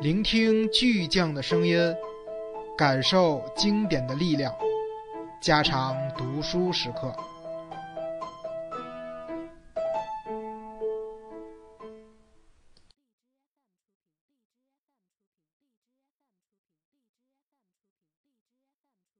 [0.00, 1.76] 聆听巨匠的声音，
[2.76, 4.56] 感受经典的力量，
[5.42, 7.12] 加长读书时刻。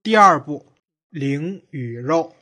[0.00, 0.60] 第二部
[1.08, 2.32] 《灵与肉》，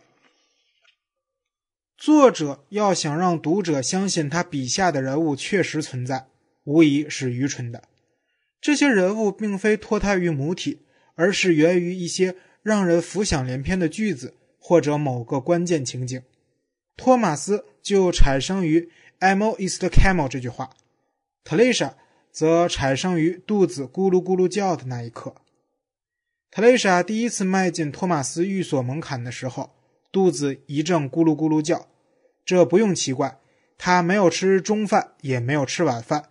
[1.97, 6.27] 作者要想让读者相信他笔下的人物确实存在，
[6.65, 7.83] 无疑是愚蠢的。
[8.61, 10.83] 这些人物并非脱胎于母体，
[11.15, 16.23] 而是源于一些让人浮想联翩的句子或者某个关键情景。
[16.97, 20.71] 托马斯就产生于 “Amo is the camel” 这句话，
[21.45, 21.95] 特蕾莎
[22.33, 25.35] 则产生于肚子咕噜咕噜叫的那一刻。
[26.51, 29.75] 特蕾莎第一次迈进托马斯寓所门槛的时候，
[30.11, 31.87] 肚子一阵咕噜咕噜叫。
[32.45, 33.39] 这不用奇怪，
[33.77, 36.31] 她没有吃中饭，也没有吃晚饭，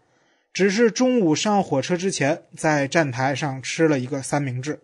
[0.55, 4.79] 只是中午上火车之前在站台上吃了一个三明治。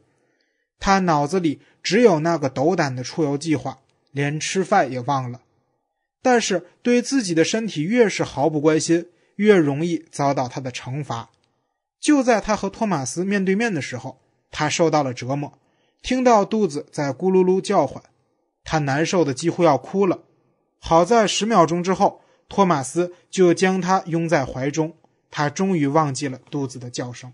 [0.82, 3.80] 他脑子里只有那个斗胆的出游计划，
[4.12, 5.40] 连吃饭也忘了。
[6.22, 11.30] 但是对自己的身体越是毫不关心，越容易遭到他的惩罚。
[12.02, 14.20] 就在他和托马斯面对面的时候。
[14.54, 15.58] 他受到了折磨，
[16.02, 18.04] 听到肚子在咕噜噜叫唤，
[18.66, 20.24] 他难受的几乎要哭了。
[20.78, 24.94] 好在十秒钟之后，托马斯就将他拥在怀中，
[25.32, 27.34] 他终于忘记了肚子的叫声。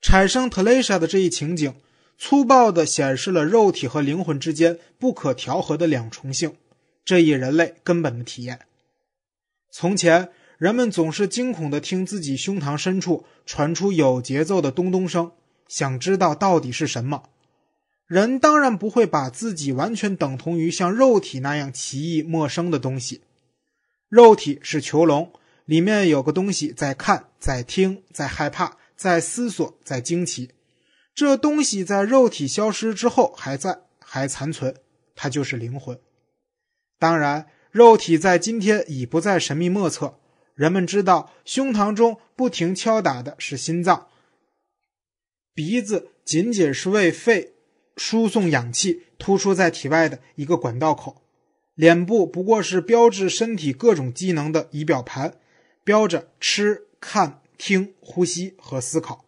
[0.00, 1.74] 产生特蕾莎的这一情景，
[2.16, 6.56] 粗暴的显示了肉体和灵魂之间不可调和的两重性，
[7.04, 8.60] 这一人类根本的体验。
[9.70, 10.30] 从前。
[10.60, 15.32] 人们总是惊恐地听自己胸膛深处传出有节奏的咚咚声，
[15.66, 17.30] 想知道到底是什么。
[18.06, 23.22] 人当然不会把自己完全等同于像肉体那样奇异陌生的东西。
[24.10, 25.32] 肉体是囚笼，
[25.64, 30.50] 里面有个东西在看，在听，在害怕，在思索，在惊奇。
[31.14, 34.74] 这东西在肉体消失之后还在，还残存，
[35.14, 35.96] 它就是灵魂。
[36.98, 40.18] 当然，肉体在今天已不再神秘莫测。
[40.56, 44.08] 人们知道，胸膛中不停敲打的是心脏，
[45.54, 47.54] 鼻子仅仅是为肺
[47.96, 51.22] 输送氧气突出在体外的一个管道口，
[51.80, 55.36] 脸部不过是标志身体各种机能的仪表盘，
[55.82, 59.24] 标着吃、看、听、呼吸和思考。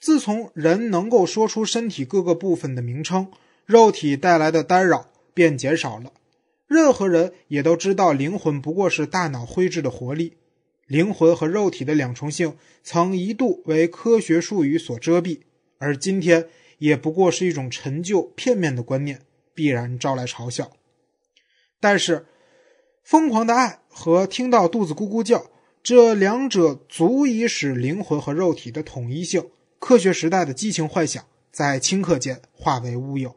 [0.00, 3.30] 自从人能够说出身体各个部分的名称，
[3.64, 6.12] 肉体带来的干扰便减少了。
[6.66, 10.38] 任何人也都知道，灵魂不过是大脑灰质的活力。
[10.88, 15.38] 灵魂和肉体的两重性曾一度为科学术语所遮蔽，
[15.78, 16.48] 而今天
[16.78, 19.20] 也不过是一种陈旧、片面的观念，
[19.54, 20.72] 必然招来嘲笑。
[21.82, 22.26] 但是，
[23.02, 25.50] 疯狂的爱和听到肚子咕咕叫，
[25.82, 29.50] 这两者足以使灵魂和肉体的统一性、
[29.80, 33.34] 科学时代的激情幻想，在顷刻间化为乌有。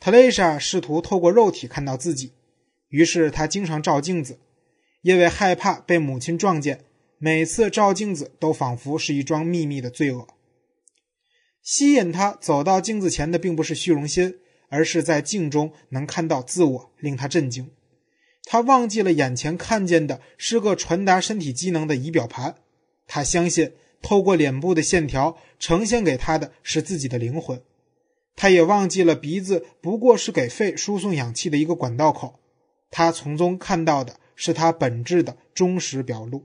[0.00, 2.32] 特蕾莎试图透过肉体看到自己，
[2.88, 4.38] 于是她经常照镜子，
[5.02, 6.86] 因为害怕被母亲撞见，
[7.18, 10.26] 每次照镜子都仿佛是一桩秘密的罪恶。
[11.60, 14.38] 吸引她走到镜子前的并不是虚荣心，
[14.68, 17.70] 而是在镜中能看到自我，令他震惊。
[18.44, 22.56] 他忘记了眼前看见的是个传达身体机能的仪表盘，
[23.06, 27.60] 他相信透过脸部的线条呈现给他的是自己的灵魂。
[28.36, 32.38] 他也忘记了鼻子不过是给肺输送氧气的一个管道口，
[32.90, 36.44] 他从中看到的是他本质的忠实表露。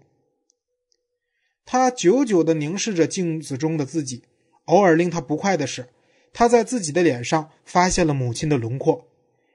[1.65, 4.23] 他久久地凝视着镜子中的自己，
[4.65, 5.89] 偶尔令他不快的是，
[6.33, 9.07] 他在自己的脸上发现了母亲的轮廓。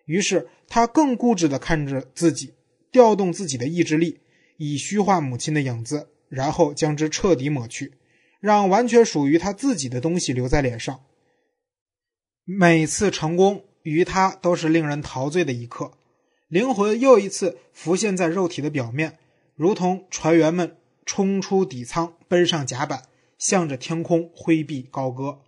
[0.05, 2.55] 于是他更固执地看着自己，
[2.93, 4.21] 调动自己的意志力，
[4.57, 7.95] 以虚化母亲的影子，然后将之彻底抹去，
[8.41, 11.01] 让完全属于他自己的东西留在脸上。
[12.45, 15.91] 每次成功于他都是令人陶醉的一刻，
[16.47, 19.19] 灵魂又一次浮现在肉体的表面，
[19.57, 23.03] 如同船员们冲出底舱，奔上甲板，
[23.39, 25.41] 向着天空挥臂高歌。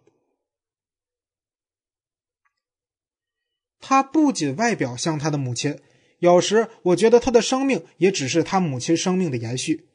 [3.81, 5.79] 他不仅外表像他的母亲，
[6.19, 9.87] 有时我觉得他的生命也只是他母亲生命的延续，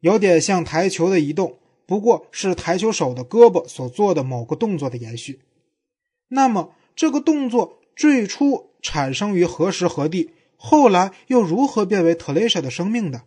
[0.00, 5.40] 有点像台球的移动，不过是台球手的胳膊所做的某个动作的延续。
[6.28, 10.30] 那么，这个动作最初产生于何时何地？
[10.56, 13.22] 后来又如何变为特蕾莎的生命的？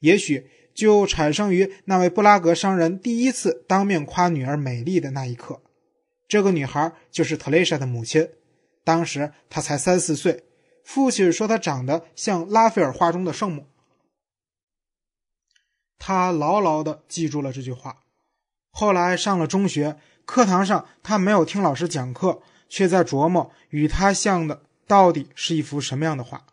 [0.00, 5.60] 也许就产生于那位布拉格商人第一次当面夸女儿美丽的那一刻。
[6.26, 8.28] 这个女孩就是特蕾莎的母亲。
[8.84, 10.44] 当时他才三四岁，
[10.84, 13.66] 父亲说他长得像拉斐尔画中的圣母。
[15.98, 18.00] 他牢牢地记住了这句话。
[18.70, 26.46] 后来上了中学，课堂上他没有听老师讲课，却在琢磨与他像的到底是一幅什么样的画。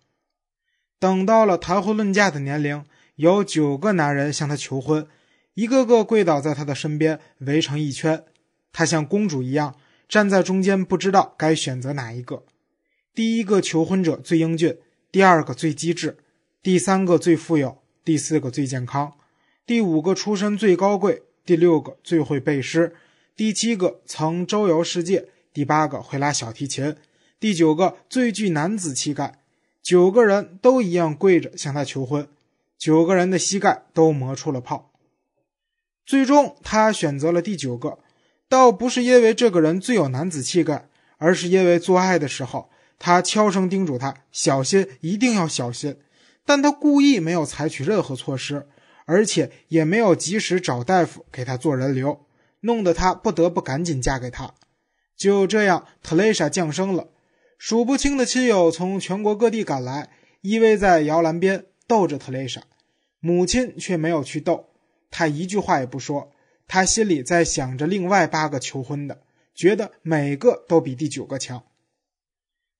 [1.00, 2.84] 等到了谈婚论嫁的年龄，
[3.16, 5.08] 有九个男人向他求婚，
[5.54, 8.26] 一个个跪倒在他的身边，围成一圈。
[8.74, 9.76] 他像公主一样
[10.08, 12.44] 站在中间，不知道该选择哪一个。
[13.14, 14.78] 第一个求婚者最英俊，
[15.12, 16.18] 第二个最机智，
[16.62, 19.14] 第三个最富有，第四个最健康，
[19.66, 22.96] 第五个出身最高贵，第六个最会背诗，
[23.36, 26.96] 第七个曾周游世界，第八个会拉小提琴，
[27.40, 29.40] 第九个最具男子气概。
[29.82, 32.28] 九个人都一样跪着向他求婚，
[32.78, 34.92] 九个人的膝盖都磨出了泡。
[36.06, 38.00] 最终，他选择了第九个，
[38.50, 45.98] 倒不是因为这个人最有男子气概，而是因为做爱的时候，他悄声叮嘱他小心，一定要小心。
[46.46, 48.68] 但他故意没有采取任何措施，
[49.06, 52.26] 而且也没有及时找大夫给他做人流，
[52.62, 54.54] 弄得他不得不赶紧嫁给他。
[55.18, 57.10] 就这样，特蕾莎降生了。
[57.58, 60.10] 数不清的亲友从全国各地赶来，
[60.42, 62.62] 依偎在摇篮边逗着特蕾莎，
[63.20, 64.70] 母亲却没有去逗，
[65.12, 66.32] 她一句话也不说。
[66.68, 69.22] 他心里在想着另外八个求婚的，
[69.56, 71.64] 觉得每个都比第九个强。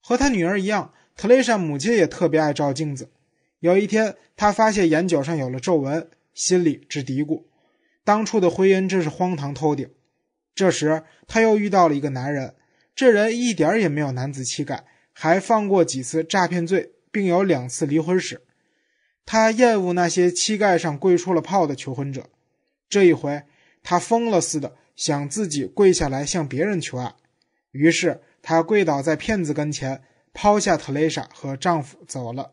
[0.02, 3.10] 和他女儿一样，特蕾莎母亲也特别爱照镜子。
[3.60, 7.44] 有一天，她发现眼角上有了皱纹，心里直嘀咕：
[8.04, 9.90] 当初的婚姻真是荒唐透顶。
[10.54, 12.56] 这时，她又遇到了一个男人。
[12.96, 18.42] 这人一点也没有男子气概，还犯过几次诈骗罪，并有两次离婚史。
[19.26, 22.30] 他厌恶那些膝盖上跪出了泡的求婚者。
[22.90, 23.44] 这一回，
[23.90, 27.16] 他疯了似的想自己跪下来向别人求爱。
[27.72, 30.04] 于是，他跪倒在骗子跟前，
[30.34, 32.52] 抛下特蕾莎和丈夫走了。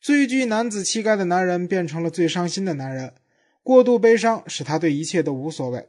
[0.00, 3.14] 最具男子气概的男人变成了最伤心的男人。
[3.62, 5.88] 过度悲伤使他对一切都无所谓。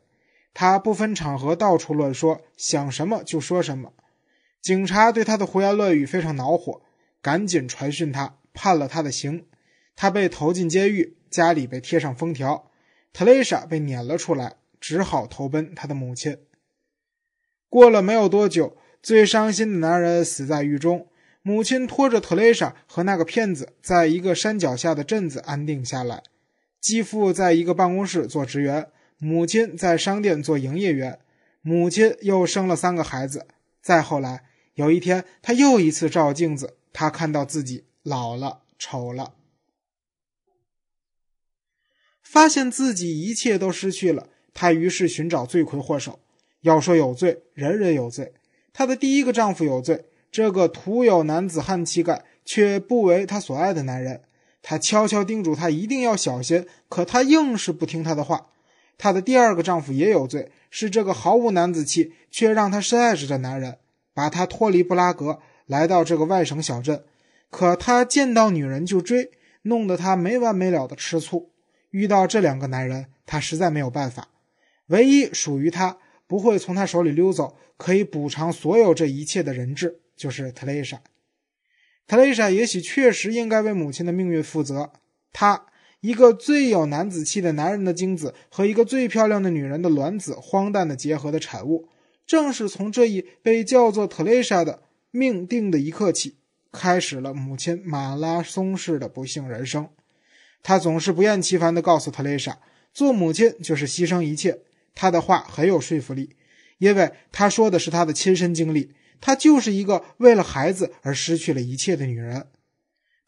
[0.54, 3.94] 他不分场合到处乱说，想什么就说什么。
[4.62, 6.84] 警察对他的胡言乱语非常恼火，
[7.20, 9.48] 赶紧传讯他，判了他的刑。
[9.96, 12.70] 他被投进监狱，家里被贴上封条。
[13.14, 16.40] 特蕾莎被撵了出来，只好投奔他的母亲。
[17.70, 21.08] 过了没有多久，最伤心的男人死在狱中，
[21.44, 26.24] 母亲拖着特蕾莎和那个骗子，在一个山脚下的镇子安定下来。
[26.82, 28.90] 继父在一个办公室做职员。
[29.20, 31.20] 母亲在商店做营业员，
[31.62, 33.48] 母亲又生了三个孩子。
[33.82, 34.44] 再后来，
[34.74, 39.36] 有一天，他又一次照镜子，他看到自己老了、丑了，
[42.34, 44.28] 发现自己一切都失去了。
[44.56, 46.18] 她于是寻找罪魁祸首。
[46.62, 48.34] 要说有罪，人人有罪。
[48.74, 54.22] 她的第一个丈夫有罪，这个徒有男子汉气概却不为她所爱的男人。
[54.64, 58.48] 她悄悄叮嘱他一定要小心，可他硬是不听她的话。
[58.98, 63.78] 她的第二个丈夫也有罪，是这个毫无男子气却让她深爱着的男人，
[64.16, 67.04] 把她脱离布拉格，来到这个外省小镇。
[67.52, 69.30] 可他见到女人就追，
[69.62, 71.52] 弄得他没完没了的吃醋。
[71.94, 74.28] 遇到这两个男人，他实在没有办法。
[74.88, 75.98] 唯一属于他
[76.28, 81.02] 不会从他手里溜走，可以补偿所有这一切的人质，就是特蕾莎。
[82.06, 84.92] 特蕾莎也许确实应该为母亲的命运负责。
[85.32, 85.68] 她。
[86.04, 91.88] 一个最有男子气的男人的精子和一个最漂亮的女人的卵子荒诞的结合的产物，
[92.28, 96.36] 正是从这一被叫做特蕾莎的命定的一刻起，
[96.74, 99.88] 开始了母亲马拉松式的不幸人生。
[100.64, 102.58] 他总是不厌其烦地告诉特蕾莎，
[102.92, 104.62] 做母亲就是牺牲一切。
[104.96, 106.36] 他的话很有说服力，
[106.80, 108.94] 因为他说的是他的亲身经历。
[109.26, 112.48] 她就是一个为了孩子而失去了一切的女人。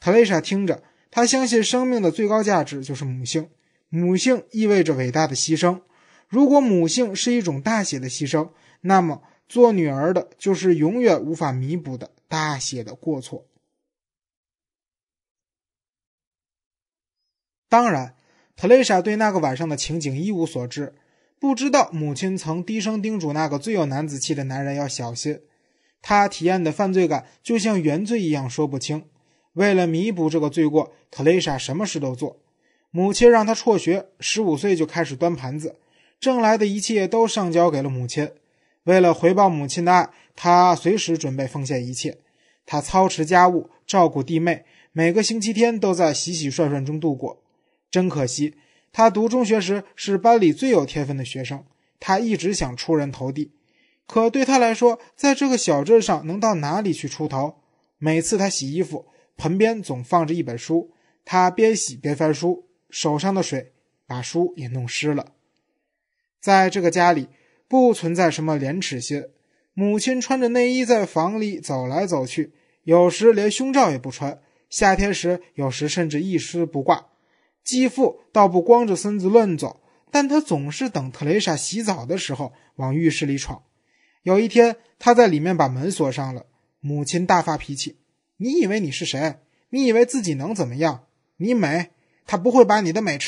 [0.01, 0.83] 特蕾莎听着。
[1.09, 3.47] 她相信生命的最高价值就是母性，
[3.87, 5.79] 母性意味着伟大的牺牲。
[6.27, 8.49] 如果母性是一种大写的牺牲，
[8.81, 13.45] 那么做女儿的就是永远无法弥补的大写的过错。
[17.75, 18.15] 当然，
[18.55, 20.93] 特蕾莎对那个晚上的情景一无所知，
[21.41, 25.41] 不知道母亲曾低声叮嘱那个最有男子气的男人要小心。
[26.01, 29.03] 他体验的犯罪感就像原罪一样说不清。
[29.55, 32.37] 为了弥补这个罪过，特蕾莎什么事都做。
[32.91, 35.75] 母亲让她辍学，十五岁就开始端盘子，
[36.17, 38.31] 挣来的一切都上交给了母亲。
[38.85, 42.19] 为了回报母亲的爱，她随时准备奉献一切。
[42.65, 44.63] 她操持家务，照顾弟妹，
[44.93, 47.41] 每个星期天都在洗洗涮涮中度过。
[47.91, 48.55] 真可惜，
[48.91, 51.65] 他读中学时是班里最有天分的学生，
[51.99, 53.51] 他一直想出人头地。
[54.07, 57.61] 可对他来说，在这个小镇上能到哪里去出头？
[57.97, 59.07] 每次他洗衣服。
[59.37, 60.91] 盆边总放着一本书，
[61.25, 63.73] 他边洗边翻书，手上的水
[64.07, 65.33] 把书也弄湿了。
[66.39, 67.27] 在这个家里，
[67.67, 69.25] 不存在什么廉耻心。
[69.73, 74.39] 母亲穿着内衣在房里走来走去，有时连胸罩也不穿，
[74.69, 77.07] 夏天时有时甚至一丝不挂。
[77.65, 79.81] 继父倒不光着身子乱走，
[80.11, 83.63] 但他总是等特蕾莎洗澡的时候往浴室里闯。
[84.21, 86.45] 有一天，他在里面把门锁上了，
[86.79, 87.97] 母亲大发脾气
[88.37, 89.39] ：“你以为你是谁？
[89.71, 91.07] 你以为自己能怎么样？
[91.37, 91.89] 你美，
[92.25, 93.17] 他不会把你的美。”